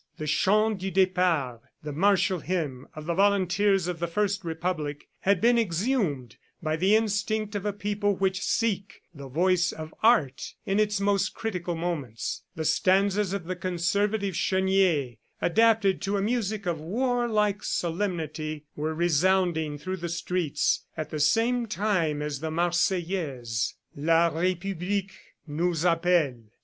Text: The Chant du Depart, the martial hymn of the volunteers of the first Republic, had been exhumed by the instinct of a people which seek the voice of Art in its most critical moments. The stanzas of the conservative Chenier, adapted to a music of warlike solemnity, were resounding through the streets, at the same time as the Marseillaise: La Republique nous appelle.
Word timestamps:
The 0.17 0.25
Chant 0.25 0.79
du 0.79 0.89
Depart, 0.89 1.61
the 1.83 1.91
martial 1.93 2.39
hymn 2.39 2.87
of 2.95 3.05
the 3.05 3.13
volunteers 3.13 3.87
of 3.87 3.99
the 3.99 4.07
first 4.07 4.43
Republic, 4.43 5.07
had 5.19 5.39
been 5.39 5.59
exhumed 5.59 6.37
by 6.59 6.75
the 6.75 6.95
instinct 6.95 7.53
of 7.53 7.67
a 7.67 7.71
people 7.71 8.15
which 8.15 8.41
seek 8.41 9.03
the 9.13 9.27
voice 9.27 9.71
of 9.71 9.93
Art 10.01 10.55
in 10.65 10.79
its 10.79 10.99
most 10.99 11.35
critical 11.35 11.75
moments. 11.75 12.41
The 12.55 12.65
stanzas 12.65 13.31
of 13.31 13.43
the 13.43 13.55
conservative 13.55 14.33
Chenier, 14.33 15.17
adapted 15.39 16.01
to 16.01 16.17
a 16.17 16.21
music 16.23 16.65
of 16.65 16.81
warlike 16.81 17.63
solemnity, 17.63 18.65
were 18.75 18.95
resounding 18.95 19.77
through 19.77 19.97
the 19.97 20.09
streets, 20.09 20.83
at 20.97 21.11
the 21.11 21.19
same 21.19 21.67
time 21.67 22.23
as 22.23 22.39
the 22.39 22.49
Marseillaise: 22.49 23.75
La 23.95 24.29
Republique 24.29 25.13
nous 25.45 25.83
appelle. 25.85 26.45